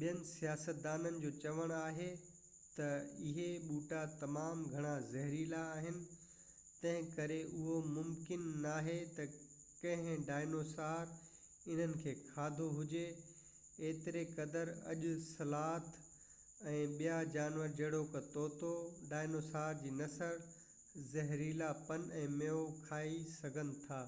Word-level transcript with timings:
ٻين 0.00 0.16
سائنسدانن 0.30 1.14
جو 1.20 1.28
چوڻ 1.42 1.70
آهي 1.74 2.08
تہ 2.24 2.88
اهي 3.28 3.44
ٻوٽا 3.68 4.00
تمام 4.22 4.64
گهڻا 4.72 4.90
زهريلا 5.12 5.60
آهن 5.76 6.02
تنهنڪري 6.80 7.38
اهو 7.44 7.76
ممڪن 7.92 8.44
ناهي 8.66 8.98
تہ 9.20 9.28
ڪنهن 9.84 10.26
ڊائنوسر 10.28 11.14
انهن 11.14 11.96
کي 12.04 12.14
کاڌو 12.26 12.68
هجي، 12.80 13.06
ايتري 13.86 14.26
قدر 14.34 14.74
اڄ 14.92 15.08
سلاٿ 15.30 15.90
۽ 16.76 16.84
ٻيا 17.00 17.18
جانور 17.38 17.74
جهڙوڪ 17.82 18.22
طوطو 18.36 18.74
ڊائنوسار 19.14 19.82
جي 19.86 19.96
نسل 20.02 20.38
زهريلا 21.16 21.72
پن 21.90 22.08
۽ 22.24 22.30
ميوو 22.42 22.64
کائي 22.92 23.20
سگهن 23.42 23.76
ٿا 23.88 24.06